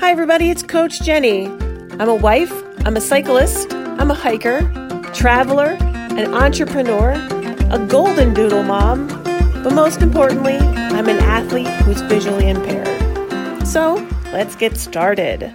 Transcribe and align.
Hi, 0.00 0.12
everybody, 0.12 0.48
it's 0.48 0.62
Coach 0.62 1.02
Jennie. 1.02 1.44
I'm 1.44 2.08
a 2.08 2.14
wife, 2.14 2.50
I'm 2.86 2.96
a 2.96 3.02
cyclist, 3.02 3.74
I'm 3.74 4.10
a 4.10 4.14
hiker, 4.14 4.62
traveler, 5.12 5.76
an 5.82 6.32
entrepreneur, 6.32 7.10
a 7.70 7.86
golden 7.86 8.32
doodle 8.32 8.62
mom, 8.62 9.08
but 9.62 9.74
most 9.74 10.00
importantly, 10.00 10.56
I'm 10.56 11.06
an 11.06 11.18
athlete 11.18 11.68
who's 11.82 12.00
visually 12.00 12.48
impaired. 12.48 13.68
So 13.68 13.96
let's 14.32 14.56
get 14.56 14.78
started. 14.78 15.52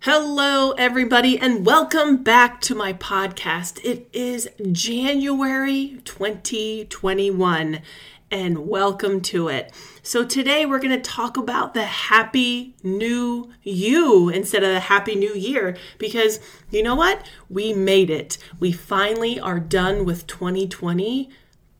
Hello, 0.00 0.72
everybody, 0.78 1.38
and 1.38 1.66
welcome 1.66 2.22
back 2.22 2.62
to 2.62 2.74
my 2.74 2.94
podcast. 2.94 3.78
It 3.84 4.08
is 4.14 4.48
January 4.72 6.00
2021, 6.06 7.82
and 8.30 8.68
welcome 8.68 9.20
to 9.22 9.48
it. 9.48 9.72
So, 10.02 10.24
today 10.24 10.66
we're 10.66 10.80
going 10.80 10.94
to 10.94 11.00
talk 11.00 11.36
about 11.36 11.74
the 11.74 11.84
happy 11.84 12.74
new 12.82 13.50
you 13.62 14.28
instead 14.28 14.62
of 14.62 14.70
the 14.70 14.80
happy 14.80 15.14
new 15.14 15.34
year 15.34 15.76
because 15.98 16.40
you 16.70 16.82
know 16.82 16.94
what? 16.94 17.26
We 17.48 17.72
made 17.72 18.10
it. 18.10 18.38
We 18.60 18.72
finally 18.72 19.40
are 19.40 19.60
done 19.60 20.04
with 20.04 20.26
2020, 20.26 21.30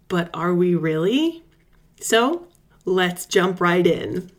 but 0.09 0.31
are 0.33 0.55
we 0.55 0.75
really? 0.75 1.45
So, 2.01 2.47
let's 2.85 3.27
jump 3.27 3.61
right 3.61 3.87
in. 3.87 4.31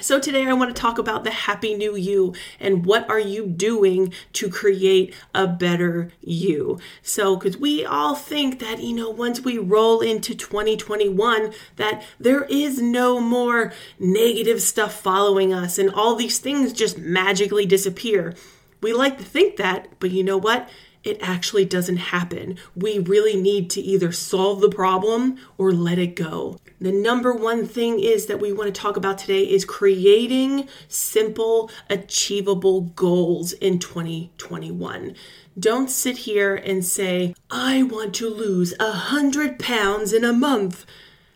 So 0.00 0.20
today 0.20 0.46
I 0.46 0.52
want 0.52 0.74
to 0.74 0.80
talk 0.80 0.98
about 0.98 1.24
the 1.24 1.30
happy 1.30 1.74
new 1.74 1.96
you 1.96 2.34
and 2.60 2.84
what 2.84 3.08
are 3.08 3.18
you 3.18 3.46
doing 3.46 4.12
to 4.34 4.50
create 4.50 5.14
a 5.34 5.46
better 5.46 6.10
you. 6.20 6.78
So 7.00 7.38
cuz 7.38 7.56
we 7.56 7.82
all 7.84 8.14
think 8.14 8.58
that 8.58 8.82
you 8.82 8.94
know 8.94 9.08
once 9.08 9.40
we 9.40 9.56
roll 9.56 10.00
into 10.00 10.34
2021 10.34 11.50
that 11.76 12.04
there 12.20 12.44
is 12.44 12.78
no 12.78 13.20
more 13.20 13.72
negative 13.98 14.60
stuff 14.60 15.00
following 15.00 15.54
us 15.54 15.78
and 15.78 15.90
all 15.90 16.14
these 16.14 16.38
things 16.38 16.74
just 16.74 16.98
magically 16.98 17.64
disappear. 17.64 18.34
We 18.82 18.92
like 18.92 19.16
to 19.16 19.24
think 19.24 19.56
that, 19.56 19.88
but 19.98 20.10
you 20.10 20.22
know 20.22 20.36
what? 20.36 20.68
It 21.06 21.18
actually 21.22 21.64
doesn't 21.64 21.96
happen. 21.96 22.58
We 22.74 22.98
really 22.98 23.40
need 23.40 23.70
to 23.70 23.80
either 23.80 24.10
solve 24.10 24.60
the 24.60 24.68
problem 24.68 25.38
or 25.56 25.72
let 25.72 25.98
it 25.98 26.16
go. 26.16 26.58
The 26.80 26.92
number 26.92 27.32
one 27.32 27.66
thing 27.66 28.00
is 28.00 28.26
that 28.26 28.40
we 28.40 28.52
want 28.52 28.74
to 28.74 28.80
talk 28.80 28.96
about 28.96 29.18
today 29.18 29.42
is 29.42 29.64
creating 29.64 30.68
simple, 30.88 31.70
achievable 31.88 32.82
goals 32.82 33.52
in 33.52 33.78
2021. 33.78 35.14
Don't 35.58 35.88
sit 35.88 36.18
here 36.18 36.54
and 36.54 36.84
say, 36.84 37.34
I 37.50 37.82
want 37.84 38.14
to 38.16 38.28
lose 38.28 38.74
a 38.78 38.92
hundred 38.92 39.58
pounds 39.58 40.12
in 40.12 40.24
a 40.24 40.32
month. 40.32 40.84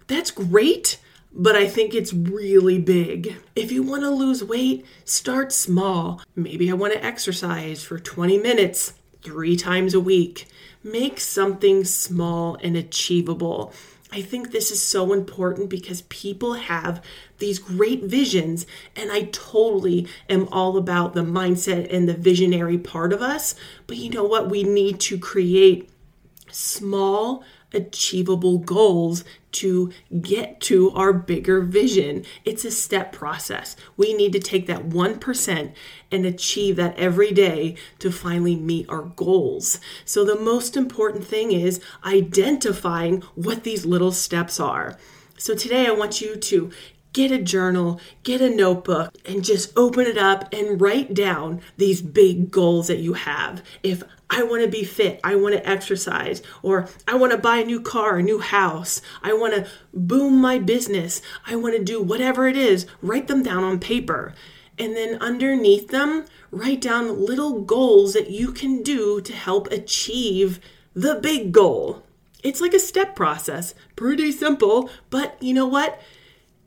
That's 0.08 0.30
great 0.30 0.98
but 1.32 1.54
I 1.54 1.68
think 1.68 1.94
it's 1.94 2.12
really 2.12 2.80
big. 2.80 3.36
If 3.54 3.70
you 3.70 3.84
want 3.84 4.02
to 4.02 4.10
lose 4.10 4.42
weight, 4.42 4.84
start 5.04 5.52
small. 5.52 6.20
Maybe 6.34 6.68
I 6.68 6.74
want 6.74 6.92
to 6.92 7.04
exercise 7.04 7.84
for 7.84 8.00
20 8.00 8.38
minutes 8.38 8.94
three 9.22 9.56
times 9.56 9.94
a 9.94 10.00
week. 10.00 10.46
Make 10.82 11.20
something 11.20 11.84
small 11.84 12.56
and 12.62 12.76
achievable. 12.76 13.72
I 14.12 14.22
think 14.22 14.50
this 14.50 14.72
is 14.72 14.82
so 14.82 15.12
important 15.12 15.68
because 15.68 16.02
people 16.02 16.54
have 16.54 17.02
these 17.38 17.60
great 17.60 18.04
visions, 18.04 18.66
and 18.96 19.12
I 19.12 19.28
totally 19.30 20.08
am 20.28 20.48
all 20.50 20.76
about 20.76 21.14
the 21.14 21.22
mindset 21.22 21.92
and 21.94 22.08
the 22.08 22.14
visionary 22.14 22.76
part 22.76 23.12
of 23.12 23.22
us. 23.22 23.54
But 23.86 23.98
you 23.98 24.10
know 24.10 24.24
what? 24.24 24.50
We 24.50 24.64
need 24.64 24.98
to 25.00 25.18
create 25.18 25.91
small, 26.50 27.44
achievable 27.72 28.58
goals 28.58 29.22
to 29.52 29.92
get 30.20 30.60
to 30.60 30.90
our 30.92 31.12
bigger 31.12 31.60
vision. 31.60 32.24
It's 32.44 32.64
a 32.64 32.70
step 32.70 33.12
process. 33.12 33.76
We 33.96 34.14
need 34.14 34.32
to 34.32 34.38
take 34.38 34.66
that 34.66 34.88
1% 34.88 35.72
and 36.12 36.26
achieve 36.26 36.76
that 36.76 36.98
every 36.98 37.32
day 37.32 37.76
to 37.98 38.10
finally 38.10 38.56
meet 38.56 38.88
our 38.88 39.02
goals. 39.02 39.80
So, 40.04 40.24
the 40.24 40.36
most 40.36 40.76
important 40.76 41.24
thing 41.24 41.52
is 41.52 41.80
identifying 42.04 43.22
what 43.34 43.64
these 43.64 43.86
little 43.86 44.12
steps 44.12 44.60
are. 44.60 44.98
So, 45.38 45.54
today 45.54 45.86
I 45.86 45.92
want 45.92 46.20
you 46.20 46.36
to 46.36 46.70
get 47.12 47.31
a 47.31 47.38
journal, 47.38 48.00
get 48.22 48.41
a 48.41 48.50
notebook, 48.50 49.15
and 49.25 49.44
just 49.44 49.76
open 49.76 50.06
it 50.06 50.19
up 50.19 50.53
and 50.53 50.81
write 50.81 51.15
down 51.15 51.60
these 51.76 52.03
big 52.03 52.50
goals 52.50 52.88
that 52.88 52.98
you 52.98 53.15
have. 53.15 53.62
If 53.82 54.03
I 54.28 54.44
want 54.44 54.62
to 54.62 54.71
be 54.71 54.84
fit, 54.84 55.20
I 55.25 55.34
want 55.34 55.54
to 55.54 55.69
exercise, 55.69 56.41
or 56.62 56.88
I 57.09 57.16
want 57.16 57.32
to 57.32 57.38
buy 57.38 57.56
a 57.56 57.65
new 57.65 57.81
car, 57.81 58.19
a 58.19 58.22
new 58.22 58.38
house, 58.38 59.03
I 59.22 59.32
want 59.32 59.54
to 59.54 59.66
boom 59.93 60.41
my 60.41 60.59
business, 60.59 61.20
I 61.47 61.56
want 61.56 61.76
to 61.76 61.82
do 61.82 62.00
whatever 62.00 62.47
it 62.47 62.56
is, 62.56 62.87
write 63.03 63.26
them 63.26 63.43
down 63.43 63.65
on 63.65 63.81
paper. 63.81 64.34
And 64.78 64.97
then 64.97 65.20
underneath 65.20 65.88
them, 65.88 66.25
write 66.50 66.81
down 66.81 67.25
little 67.25 67.60
goals 67.60 68.15
that 68.15 68.31
you 68.31 68.53
can 68.53 68.82
do 68.82 69.20
to 69.20 69.32
help 69.32 69.66
achieve 69.70 70.60
the 70.94 71.16
big 71.16 71.53
goal. 71.53 72.04
It's 72.43 72.60
like 72.60 72.72
a 72.72 72.78
step 72.78 73.15
process, 73.15 73.75
pretty 73.97 74.32
simple, 74.32 74.88
but 75.10 75.37
you 75.43 75.53
know 75.53 75.66
what? 75.66 76.00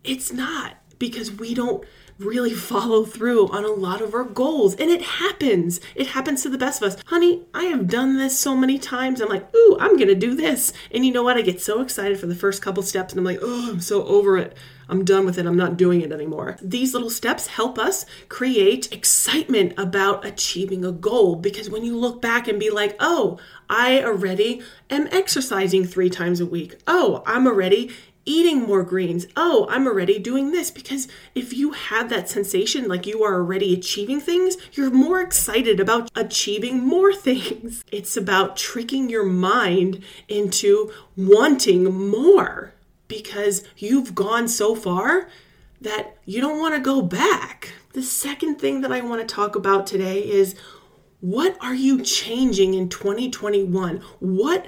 It's 0.03 0.31
not 0.33 0.77
because 0.99 1.31
we 1.31 1.53
don't 1.53 1.83
really 2.19 2.53
follow 2.53 3.03
through 3.03 3.47
on 3.49 3.63
a 3.63 3.69
lot 3.69 4.01
of 4.01 4.13
our 4.13 4.23
goals. 4.23 4.75
And 4.75 4.89
it 4.89 5.01
happens. 5.01 5.79
It 5.95 6.07
happens 6.07 6.43
to 6.43 6.49
the 6.49 6.57
best 6.57 6.81
of 6.81 6.93
us. 6.93 7.01
Honey, 7.07 7.43
I 7.53 7.63
have 7.65 7.87
done 7.87 8.17
this 8.17 8.37
so 8.37 8.55
many 8.55 8.77
times. 8.77 9.19
I'm 9.19 9.29
like, 9.29 9.53
ooh, 9.55 9.77
I'm 9.79 9.95
going 9.95 10.07
to 10.07 10.15
do 10.15 10.35
this. 10.35 10.73
And 10.91 11.05
you 11.05 11.11
know 11.11 11.23
what? 11.23 11.37
I 11.37 11.41
get 11.41 11.61
so 11.61 11.81
excited 11.81 12.19
for 12.19 12.27
the 12.27 12.35
first 12.35 12.61
couple 12.61 12.83
steps 12.83 13.13
and 13.13 13.19
I'm 13.19 13.25
like, 13.25 13.39
oh, 13.41 13.71
I'm 13.71 13.81
so 13.81 14.05
over 14.05 14.37
it. 14.37 14.55
I'm 14.89 15.05
done 15.05 15.25
with 15.25 15.37
it. 15.37 15.45
I'm 15.45 15.57
not 15.57 15.77
doing 15.77 16.01
it 16.01 16.11
anymore. 16.11 16.57
These 16.61 16.93
little 16.93 17.09
steps 17.09 17.47
help 17.47 17.79
us 17.79 18.05
create 18.29 18.91
excitement 18.91 19.73
about 19.77 20.25
achieving 20.25 20.83
a 20.83 20.91
goal 20.91 21.35
because 21.35 21.69
when 21.69 21.83
you 21.83 21.97
look 21.97 22.21
back 22.21 22.47
and 22.47 22.59
be 22.59 22.69
like, 22.69 22.95
oh, 22.99 23.39
I 23.69 24.03
already 24.03 24.61
am 24.89 25.07
exercising 25.11 25.85
three 25.85 26.09
times 26.09 26.39
a 26.39 26.45
week. 26.45 26.75
Oh, 26.85 27.23
I'm 27.25 27.47
already 27.47 27.91
eating 28.25 28.61
more 28.61 28.83
greens. 28.83 29.27
Oh, 29.35 29.67
I'm 29.69 29.87
already 29.87 30.19
doing 30.19 30.51
this. 30.51 30.71
Because 30.71 31.07
if 31.35 31.53
you 31.53 31.71
have 31.71 32.09
that 32.09 32.29
sensation 32.29 32.87
like 32.87 33.05
you 33.05 33.23
are 33.23 33.35
already 33.35 33.73
achieving 33.73 34.19
things, 34.19 34.57
you're 34.73 34.91
more 34.91 35.21
excited 35.21 35.79
about 35.79 36.09
achieving 36.15 36.79
more 36.83 37.13
things. 37.27 37.83
It's 37.91 38.17
about 38.17 38.57
tricking 38.57 39.09
your 39.09 39.25
mind 39.25 40.03
into 40.27 40.91
wanting 41.15 42.09
more 42.09 42.73
because 43.07 43.63
you've 43.77 44.15
gone 44.15 44.47
so 44.47 44.75
far 44.75 45.29
that 45.81 46.17
you 46.25 46.41
don't 46.41 46.59
want 46.59 46.75
to 46.75 46.81
go 46.81 47.01
back. 47.01 47.73
The 47.93 48.01
second 48.01 48.55
thing 48.55 48.81
that 48.81 48.91
I 48.91 49.01
want 49.01 49.21
to 49.21 49.35
talk 49.35 49.55
about 49.55 49.85
today 49.85 50.19
is 50.19 50.55
what 51.19 51.55
are 51.61 51.75
you 51.75 52.01
changing 52.01 52.73
in 52.73 52.89
2021? 52.89 54.01
What 54.19 54.67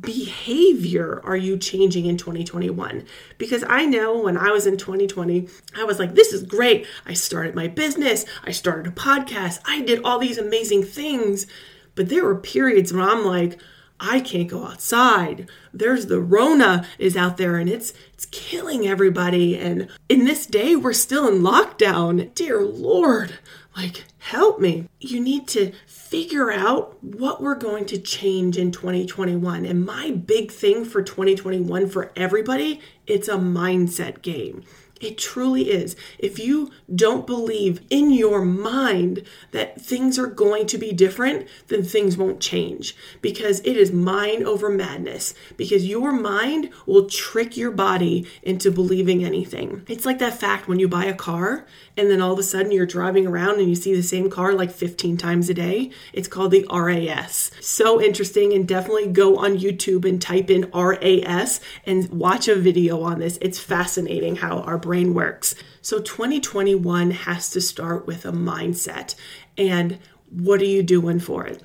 behavior 0.00 1.20
are 1.24 1.36
you 1.36 1.56
changing 1.56 2.06
in 2.06 2.16
2021? 2.16 3.06
Because 3.38 3.64
I 3.68 3.86
know 3.86 4.18
when 4.18 4.36
I 4.36 4.50
was 4.50 4.66
in 4.66 4.76
2020, 4.76 5.48
I 5.76 5.84
was 5.84 5.98
like, 5.98 6.14
this 6.14 6.32
is 6.32 6.42
great. 6.42 6.86
I 7.06 7.14
started 7.14 7.54
my 7.54 7.68
business, 7.68 8.24
I 8.44 8.50
started 8.50 8.86
a 8.86 8.94
podcast, 8.94 9.60
I 9.66 9.82
did 9.82 10.02
all 10.04 10.18
these 10.18 10.38
amazing 10.38 10.84
things. 10.84 11.46
But 11.94 12.08
there 12.08 12.24
were 12.24 12.36
periods 12.36 12.92
when 12.92 13.02
I'm 13.02 13.24
like, 13.24 13.60
I 14.00 14.20
can't 14.20 14.48
go 14.48 14.66
outside. 14.66 15.48
There's 15.72 16.06
the 16.06 16.20
Rona 16.20 16.86
is 16.98 17.16
out 17.16 17.36
there 17.36 17.56
and 17.56 17.70
it's 17.70 17.94
it's 18.12 18.26
killing 18.26 18.86
everybody. 18.86 19.56
And 19.56 19.88
in 20.08 20.24
this 20.24 20.46
day, 20.46 20.74
we're 20.74 20.92
still 20.92 21.28
in 21.28 21.42
lockdown. 21.42 22.34
Dear 22.34 22.60
Lord, 22.62 23.38
like 23.76 24.04
help 24.18 24.60
me. 24.60 24.88
You 25.00 25.20
need 25.20 25.48
to 25.48 25.72
figure 25.86 26.50
out 26.50 27.02
what 27.02 27.42
we're 27.42 27.54
going 27.56 27.86
to 27.86 27.98
change 27.98 28.56
in 28.56 28.70
2021. 28.70 29.64
And 29.64 29.84
my 29.84 30.10
big 30.10 30.52
thing 30.52 30.84
for 30.84 31.02
2021 31.02 31.88
for 31.88 32.12
everybody, 32.16 32.80
it's 33.06 33.28
a 33.28 33.34
mindset 33.34 34.22
game. 34.22 34.64
It 35.00 35.18
truly 35.18 35.70
is. 35.70 35.96
If 36.18 36.38
you 36.38 36.70
don't 36.94 37.26
believe 37.26 37.82
in 37.90 38.10
your 38.10 38.44
mind 38.44 39.24
that 39.50 39.80
things 39.80 40.18
are 40.18 40.26
going 40.26 40.66
to 40.68 40.78
be 40.78 40.92
different, 40.92 41.48
then 41.68 41.82
things 41.82 42.16
won't 42.16 42.40
change 42.40 42.96
because 43.20 43.60
it 43.60 43.76
is 43.76 43.92
mind 43.92 44.44
over 44.44 44.70
madness. 44.70 45.34
Because 45.56 45.86
your 45.86 46.12
mind 46.12 46.70
will 46.86 47.08
trick 47.08 47.56
your 47.56 47.70
body 47.70 48.26
into 48.42 48.70
believing 48.70 49.24
anything. 49.24 49.84
It's 49.88 50.06
like 50.06 50.20
that 50.20 50.38
fact 50.38 50.68
when 50.68 50.78
you 50.78 50.88
buy 50.88 51.04
a 51.04 51.14
car 51.14 51.66
and 51.96 52.10
then 52.10 52.20
all 52.20 52.32
of 52.32 52.38
a 52.38 52.42
sudden 52.42 52.72
you're 52.72 52.86
driving 52.86 53.26
around 53.26 53.58
and 53.58 53.68
you 53.68 53.74
see 53.74 53.94
the 53.94 54.02
same 54.02 54.30
car 54.30 54.52
like 54.52 54.70
15 54.70 55.16
times 55.16 55.48
a 55.48 55.54
day. 55.54 55.90
It's 56.12 56.28
called 56.28 56.50
the 56.50 56.66
RAS. 56.72 57.50
So 57.60 58.00
interesting, 58.00 58.52
and 58.52 58.66
definitely 58.66 59.08
go 59.08 59.36
on 59.36 59.58
YouTube 59.58 60.08
and 60.08 60.20
type 60.20 60.50
in 60.50 60.70
RAS 60.74 61.60
and 61.86 62.08
watch 62.10 62.48
a 62.48 62.54
video 62.54 63.02
on 63.02 63.18
this. 63.18 63.38
It's 63.40 63.58
fascinating 63.58 64.36
how 64.36 64.60
our 64.60 64.78
brain 64.84 65.14
works. 65.14 65.54
So 65.80 65.98
2021 65.98 67.10
has 67.10 67.48
to 67.50 67.60
start 67.60 68.06
with 68.06 68.26
a 68.26 68.32
mindset. 68.32 69.14
And 69.56 69.98
what 70.28 70.60
are 70.60 70.66
you 70.66 70.82
doing 70.82 71.20
for 71.20 71.46
it? 71.46 71.62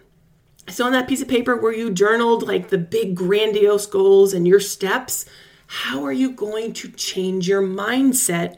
So, 0.69 0.85
on 0.85 0.91
that 0.93 1.07
piece 1.07 1.21
of 1.21 1.27
paper 1.27 1.55
where 1.57 1.73
you 1.73 1.91
journaled 1.91 2.47
like 2.47 2.69
the 2.69 2.77
big 2.77 3.15
grandiose 3.15 3.87
goals 3.87 4.33
and 4.33 4.47
your 4.47 4.59
steps, 4.59 5.25
how 5.67 6.03
are 6.05 6.11
you 6.11 6.31
going 6.31 6.73
to 6.73 6.89
change 6.91 7.47
your 7.47 7.61
mindset 7.61 8.55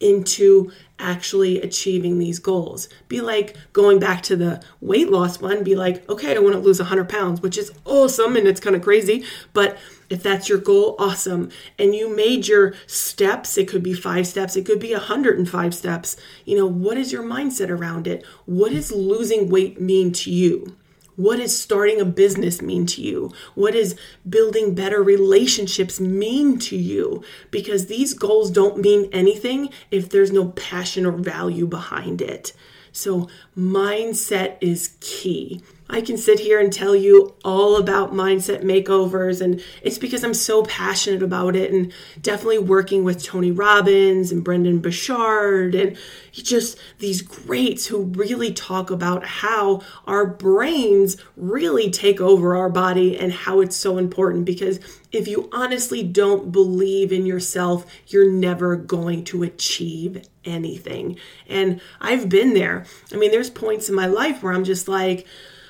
into 0.00 0.70
actually 0.98 1.60
achieving 1.60 2.18
these 2.18 2.38
goals. 2.38 2.88
Be 3.08 3.20
like 3.20 3.56
going 3.72 3.98
back 3.98 4.22
to 4.24 4.36
the 4.36 4.62
weight 4.80 5.10
loss 5.10 5.40
one, 5.40 5.64
be 5.64 5.74
like, 5.74 6.08
okay, 6.08 6.36
I 6.36 6.38
want 6.38 6.54
to 6.54 6.60
lose 6.60 6.78
100 6.78 7.08
pounds, 7.08 7.40
which 7.40 7.58
is 7.58 7.72
awesome 7.84 8.36
and 8.36 8.46
it's 8.46 8.60
kind 8.60 8.76
of 8.76 8.82
crazy. 8.82 9.24
But 9.52 9.76
if 10.10 10.22
that's 10.22 10.48
your 10.48 10.58
goal, 10.58 10.96
awesome. 10.98 11.50
And 11.78 11.94
you 11.94 12.14
made 12.14 12.46
your 12.46 12.74
steps, 12.86 13.58
it 13.58 13.68
could 13.68 13.82
be 13.82 13.92
five 13.92 14.26
steps, 14.26 14.56
it 14.56 14.64
could 14.64 14.80
be 14.80 14.92
105 14.92 15.74
steps. 15.74 16.16
You 16.44 16.56
know, 16.56 16.66
what 16.66 16.96
is 16.96 17.12
your 17.12 17.22
mindset 17.22 17.70
around 17.70 18.06
it? 18.06 18.24
What 18.46 18.72
does 18.72 18.90
losing 18.90 19.48
weight 19.48 19.80
mean 19.80 20.12
to 20.12 20.30
you? 20.30 20.76
What 21.18 21.38
does 21.38 21.58
starting 21.58 22.00
a 22.00 22.04
business 22.04 22.62
mean 22.62 22.86
to 22.86 23.02
you? 23.02 23.32
What 23.56 23.72
does 23.72 23.96
building 24.28 24.76
better 24.76 25.02
relationships 25.02 25.98
mean 25.98 26.60
to 26.60 26.76
you? 26.76 27.24
Because 27.50 27.86
these 27.86 28.14
goals 28.14 28.52
don't 28.52 28.78
mean 28.78 29.08
anything 29.12 29.70
if 29.90 30.08
there's 30.08 30.30
no 30.30 30.50
passion 30.50 31.04
or 31.04 31.10
value 31.10 31.66
behind 31.66 32.22
it. 32.22 32.52
So, 32.92 33.28
mindset 33.56 34.58
is 34.60 34.96
key. 35.00 35.60
I 35.90 36.02
can 36.02 36.18
sit 36.18 36.38
here 36.40 36.60
and 36.60 36.70
tell 36.70 36.94
you 36.94 37.34
all 37.44 37.76
about 37.76 38.12
mindset 38.12 38.62
makeovers, 38.62 39.40
and 39.40 39.62
it's 39.82 39.96
because 39.96 40.22
I'm 40.22 40.34
so 40.34 40.62
passionate 40.64 41.22
about 41.22 41.56
it, 41.56 41.72
and 41.72 41.92
definitely 42.20 42.58
working 42.58 43.04
with 43.04 43.22
Tony 43.22 43.50
Robbins 43.50 44.30
and 44.30 44.44
Brendon 44.44 44.80
Burchard, 44.80 45.74
and 45.74 45.96
just 46.32 46.78
these 46.98 47.22
greats 47.22 47.86
who 47.86 48.04
really 48.04 48.52
talk 48.52 48.90
about 48.90 49.24
how 49.24 49.80
our 50.06 50.26
brains 50.26 51.16
really 51.36 51.90
take 51.90 52.20
over 52.20 52.54
our 52.54 52.68
body 52.68 53.18
and 53.18 53.32
how 53.32 53.60
it's 53.60 53.76
so 53.76 53.96
important. 53.96 54.44
Because 54.44 54.80
if 55.10 55.26
you 55.26 55.48
honestly 55.52 56.02
don't 56.02 56.52
believe 56.52 57.12
in 57.12 57.24
yourself, 57.24 57.86
you're 58.08 58.30
never 58.30 58.76
going 58.76 59.24
to 59.24 59.42
achieve 59.42 60.22
anything. 60.44 61.18
And 61.48 61.80
I've 62.00 62.28
been 62.28 62.52
there. 62.52 62.84
I 63.12 63.16
mean, 63.16 63.30
there's 63.30 63.50
points 63.50 63.88
in 63.88 63.94
my 63.94 64.06
life 64.06 64.42
where 64.42 64.52
I'm 64.52 64.64
just 64.64 64.86
like, 64.86 65.26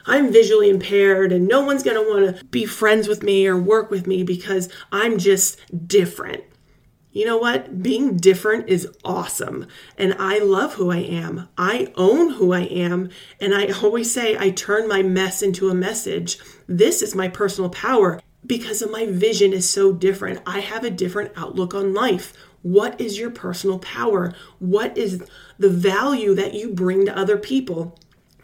I'm 0.09 0.33
visually 0.33 0.71
impaired 0.71 1.33
and 1.33 1.47
no 1.47 1.63
one's 1.65 1.83
going 1.83 2.03
to 2.03 2.11
want 2.11 2.39
to 2.39 2.45
be 2.47 2.65
friends 2.65 3.07
with 3.07 3.23
me 3.23 3.47
or 3.47 3.57
work 3.57 3.91
with 3.91 4.07
me 4.07 4.23
because 4.23 4.69
I'm 4.91 5.19
just 5.19 5.61
different. 5.87 6.45
You 7.11 7.25
know 7.25 7.39
what? 7.39 7.83
Being 7.83 8.17
different 8.17 8.69
is 8.69 8.89
awesome. 9.05 9.67
And 9.97 10.15
I 10.19 10.39
love 10.39 10.75
who 10.75 10.91
I 10.91 10.99
am. 10.99 11.49
I 11.59 11.93
own 11.97 12.35
who 12.35 12.53
I 12.53 12.61
am. 12.63 13.11
And 13.41 13.55
I 13.55 13.69
always 13.83 14.13
say 14.13 14.37
I 14.39 14.51
turn 14.51 14.89
my 14.89 15.03
mess 15.03 15.43
into 15.43 15.69
a 15.69 15.75
message. 15.75 16.39
This 16.67 17.03
is 17.03 17.15
my 17.15 17.29
personal 17.29 17.71
power 17.71 18.21
because 18.47 18.83
of 18.83 18.91
my 18.91 19.07
vision 19.07 19.53
is 19.53 19.69
so 19.69 19.93
different. 19.93 20.41
I 20.47 20.61
have 20.61 20.85
a 20.85 20.91
different 20.91 21.33
outlook 21.37 21.75
on 21.75 21.93
life. 21.95 22.33
What 22.63 23.01
is 23.01 23.19
your 23.19 23.31
personal 23.31 23.79
power? 23.79 24.35
What 24.59 24.97
is 24.97 25.23
the 25.59 25.71
value 25.71 26.35
that 26.35 26.55
you 26.55 26.73
bring 26.73 27.07
to 27.07 27.17
other 27.17 27.37
people? 27.37 27.99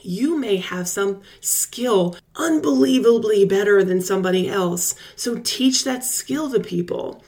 You 0.04 0.38
may 0.38 0.56
have 0.56 0.88
some 0.88 1.22
skill 1.40 2.16
unbelievably 2.36 3.44
better 3.46 3.82
than 3.82 4.00
somebody 4.00 4.48
else. 4.48 4.94
So 5.16 5.40
teach 5.42 5.84
that 5.84 6.04
skill 6.04 6.50
to 6.50 6.60
people. 6.60 7.22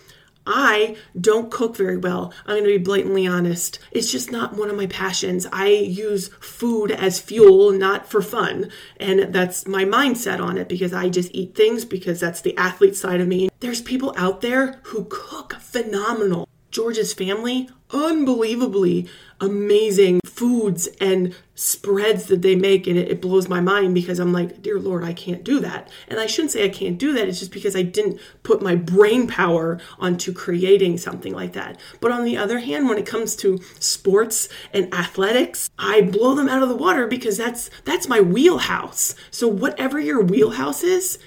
I 0.46 0.96
don't 1.20 1.50
cook 1.50 1.76
very 1.76 1.96
well. 1.96 2.32
I'm 2.46 2.58
going 2.58 2.64
to 2.64 2.78
be 2.78 2.84
blatantly 2.84 3.26
honest. 3.26 3.80
It's 3.90 4.12
just 4.12 4.30
not 4.30 4.54
one 4.54 4.70
of 4.70 4.76
my 4.76 4.86
passions. 4.86 5.46
I 5.52 5.68
use 5.68 6.28
food 6.40 6.92
as 6.92 7.18
fuel, 7.18 7.72
not 7.72 8.08
for 8.08 8.22
fun. 8.22 8.70
And 8.98 9.34
that's 9.34 9.66
my 9.66 9.84
mindset 9.84 10.40
on 10.40 10.56
it 10.56 10.68
because 10.68 10.92
I 10.92 11.08
just 11.08 11.34
eat 11.34 11.56
things 11.56 11.84
because 11.84 12.20
that's 12.20 12.40
the 12.40 12.56
athlete 12.56 12.94
side 12.94 13.20
of 13.20 13.26
me. 13.26 13.48
There's 13.58 13.82
people 13.82 14.14
out 14.16 14.40
there 14.40 14.78
who 14.84 15.06
cook 15.10 15.54
phenomenal. 15.54 16.48
George's 16.76 17.14
family, 17.14 17.70
unbelievably 17.90 19.08
amazing 19.40 20.20
foods 20.26 20.88
and 21.00 21.34
spreads 21.54 22.26
that 22.26 22.42
they 22.42 22.54
make. 22.54 22.86
And 22.86 22.98
it, 22.98 23.10
it, 23.10 23.22
blows 23.22 23.48
my 23.48 23.62
mind 23.62 23.94
because 23.94 24.18
I'm 24.18 24.30
like, 24.30 24.60
dear 24.60 24.78
Lord, 24.78 25.02
I 25.02 25.14
can't 25.14 25.42
do 25.42 25.58
that. 25.60 25.90
And 26.06 26.20
I 26.20 26.26
shouldn't 26.26 26.50
say 26.50 26.66
I 26.66 26.68
can't 26.68 26.98
do 26.98 27.14
that. 27.14 27.28
It's 27.28 27.38
just 27.38 27.50
because 27.50 27.74
I 27.74 27.80
didn't 27.80 28.20
put 28.42 28.60
my 28.60 28.74
brain 28.74 29.26
power 29.26 29.80
onto 29.98 30.34
creating 30.34 30.98
something 30.98 31.32
like 31.32 31.54
that. 31.54 31.80
But 32.02 32.12
on 32.12 32.24
the 32.24 32.36
other 32.36 32.58
hand, 32.58 32.90
when 32.90 32.98
it 32.98 33.06
comes 33.06 33.36
to 33.36 33.58
sports 33.80 34.50
and 34.74 34.92
athletics, 34.92 35.70
I 35.78 36.02
blow 36.02 36.34
them 36.34 36.50
out 36.50 36.62
of 36.62 36.68
the 36.68 36.76
water 36.76 37.06
because 37.06 37.38
that's 37.38 37.70
that's 37.86 38.06
my 38.06 38.20
wheelhouse. 38.20 39.14
So 39.30 39.48
whatever 39.48 39.98
your 39.98 40.22
wheelhouse 40.22 40.82
is, 40.82 41.18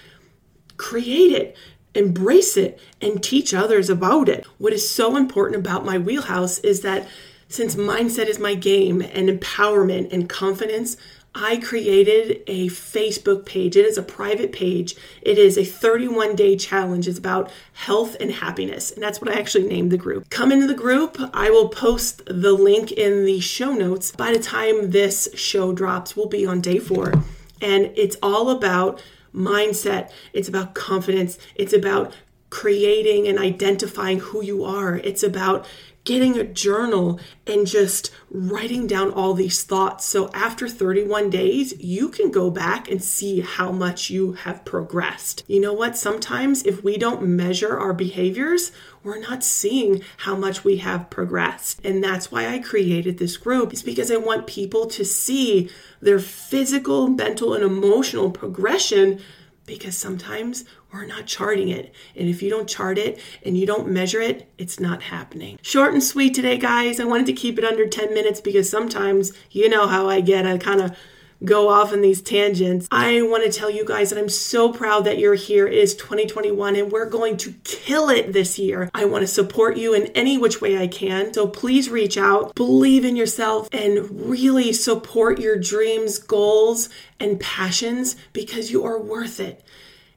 create 0.77 1.31
it 1.31 1.57
embrace 1.95 2.57
it 2.57 2.79
and 3.01 3.23
teach 3.23 3.53
others 3.53 3.89
about 3.89 4.29
it. 4.29 4.45
What 4.57 4.73
is 4.73 4.89
so 4.89 5.15
important 5.15 5.59
about 5.59 5.85
my 5.85 5.97
wheelhouse 5.97 6.59
is 6.59 6.81
that 6.81 7.07
since 7.47 7.75
mindset 7.75 8.27
is 8.27 8.39
my 8.39 8.53
game 8.53 9.01
and 9.01 9.27
empowerment 9.27 10.13
and 10.13 10.29
confidence, 10.29 10.97
I 11.35 11.57
created 11.57 12.41
a 12.47 12.67
Facebook 12.67 13.45
page. 13.45 13.77
It 13.77 13.85
is 13.85 13.97
a 13.97 14.03
private 14.03 14.51
page. 14.51 14.95
It 15.21 15.37
is 15.37 15.57
a 15.57 15.63
31 15.63 16.35
day 16.35 16.55
challenge. 16.55 17.07
It's 17.07 17.19
about 17.19 17.51
health 17.73 18.15
and 18.19 18.31
happiness. 18.31 18.91
And 18.91 19.01
that's 19.01 19.21
what 19.21 19.29
I 19.31 19.39
actually 19.39 19.67
named 19.67 19.91
the 19.91 19.97
group. 19.97 20.29
Come 20.29 20.51
into 20.51 20.67
the 20.67 20.73
group. 20.73 21.17
I 21.33 21.49
will 21.49 21.69
post 21.69 22.23
the 22.25 22.53
link 22.53 22.91
in 22.91 23.25
the 23.25 23.39
show 23.39 23.73
notes. 23.73 24.11
By 24.11 24.31
the 24.31 24.39
time 24.39 24.91
this 24.91 25.29
show 25.35 25.71
drops, 25.71 26.15
we'll 26.15 26.27
be 26.27 26.45
on 26.45 26.61
day 26.61 26.79
four. 26.79 27.13
And 27.61 27.91
it's 27.95 28.17
all 28.23 28.49
about 28.49 29.01
mindset, 29.33 30.11
it's 30.33 30.47
about 30.47 30.73
confidence, 30.73 31.37
it's 31.55 31.73
about 31.73 32.13
creating 32.49 33.27
and 33.27 33.37
identifying 33.37 34.19
who 34.19 34.43
you 34.43 34.63
are. 34.63 34.95
It's 34.97 35.23
about 35.23 35.67
getting 36.09 36.39
a 36.39 36.43
journal 36.43 37.19
and 37.45 37.67
just 37.67 38.09
writing 38.31 38.87
down 38.87 39.11
all 39.11 39.35
these 39.35 39.63
thoughts. 39.63 40.05
So 40.05 40.31
after 40.33 40.67
31 40.67 41.29
days, 41.29 41.79
you 41.79 42.09
can 42.09 42.31
go 42.31 42.49
back 42.49 42.89
and 42.89 42.99
see 43.03 43.41
how 43.41 43.71
much 43.71 44.09
you 44.09 44.33
have 44.33 44.65
progressed. 44.65 45.43
You 45.45 45.59
know 45.59 45.71
what? 45.71 45.95
Sometimes 45.95 46.63
if 46.63 46.83
we 46.83 46.97
don't 46.97 47.21
measure 47.21 47.77
our 47.77 47.93
behaviors, 47.93 48.71
we're 49.03 49.19
not 49.19 49.43
seeing 49.43 50.01
how 50.17 50.35
much 50.35 50.63
we 50.63 50.77
have 50.77 51.11
progressed. 51.11 51.79
And 51.85 52.03
that's 52.03 52.31
why 52.31 52.47
I 52.47 52.57
created 52.57 53.19
this 53.19 53.37
group. 53.37 53.71
It's 53.71 53.83
because 53.83 54.11
I 54.11 54.17
want 54.17 54.47
people 54.47 54.87
to 54.87 55.05
see 55.05 55.69
their 56.01 56.17
physical, 56.17 57.07
mental, 57.07 57.53
and 57.53 57.63
emotional 57.63 58.31
progression 58.31 59.21
because 59.69 59.95
sometimes 59.95 60.65
we're 60.91 61.05
not 61.05 61.27
charting 61.27 61.69
it. 61.69 61.93
And 62.15 62.27
if 62.27 62.41
you 62.41 62.49
don't 62.49 62.67
chart 62.67 62.97
it 62.97 63.21
and 63.45 63.55
you 63.55 63.67
don't 63.67 63.87
measure 63.87 64.19
it, 64.19 64.51
it's 64.57 64.79
not 64.79 65.03
happening. 65.03 65.59
Short 65.61 65.93
and 65.93 66.03
sweet 66.03 66.33
today, 66.33 66.57
guys. 66.57 66.99
I 66.99 67.05
wanted 67.05 67.27
to 67.27 67.33
keep 67.33 67.59
it 67.59 67.63
under 67.63 67.87
10 67.87 68.11
minutes 68.13 68.41
because 68.41 68.67
sometimes 68.67 69.31
you 69.51 69.69
know 69.69 69.87
how 69.87 70.09
I 70.09 70.21
get. 70.21 70.47
I 70.47 70.57
kind 70.57 70.81
of 70.81 70.97
go 71.43 71.69
off 71.69 71.93
in 71.93 72.01
these 72.01 72.21
tangents. 72.21 72.87
I 72.91 73.21
want 73.21 73.43
to 73.43 73.51
tell 73.51 73.69
you 73.69 73.85
guys 73.85 74.09
that 74.09 74.19
I'm 74.19 74.29
so 74.29 74.71
proud 74.71 75.05
that 75.05 75.17
you're 75.19 75.35
here. 75.35 75.67
It 75.67 75.77
is 75.77 75.95
2021 75.95 76.75
and 76.75 76.91
we're 76.91 77.09
going 77.09 77.37
to 77.37 77.53
kill 77.63 78.09
it 78.09 78.33
this 78.33 78.59
year. 78.59 78.89
I 78.93 79.05
want 79.05 79.21
to 79.23 79.27
support 79.27 79.77
you 79.77 79.93
in 79.93 80.07
any 80.07 80.37
which 80.37 80.61
way 80.61 80.77
I 80.77 80.87
can. 80.87 81.33
So 81.33 81.47
please 81.47 81.89
reach 81.89 82.17
out, 82.17 82.55
believe 82.55 83.05
in 83.05 83.15
yourself, 83.15 83.69
and 83.71 84.29
really 84.29 84.73
support 84.73 85.39
your 85.39 85.57
dreams, 85.57 86.19
goals, 86.19 86.89
and 87.19 87.39
passions 87.39 88.15
because 88.33 88.71
you 88.71 88.83
are 88.85 88.99
worth 88.99 89.39
it. 89.39 89.63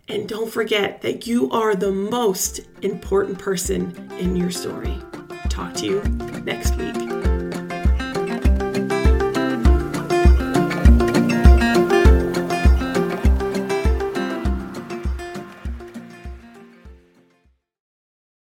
And 0.09 0.29
don't 0.29 0.51
forget 0.51 1.03
that 1.03 1.27
you 1.27 1.51
are 1.51 1.75
the 1.75 1.93
most 1.93 2.61
important 2.83 3.39
person 3.39 4.11
in 4.19 4.37
your 4.37 4.51
story. 4.51 4.99
Talk 5.49 5.75
to 5.75 5.87
you 5.87 6.03
next 6.45 6.77
week. 6.77 7.12